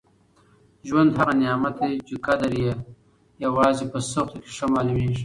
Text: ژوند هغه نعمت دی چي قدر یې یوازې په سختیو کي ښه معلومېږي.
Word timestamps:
ژوند 0.87 1.09
هغه 1.17 1.33
نعمت 1.41 1.75
دی 1.81 1.93
چي 2.07 2.15
قدر 2.25 2.51
یې 2.63 2.73
یوازې 3.45 3.85
په 3.91 3.99
سختیو 4.11 4.43
کي 4.45 4.51
ښه 4.57 4.65
معلومېږي. 4.73 5.19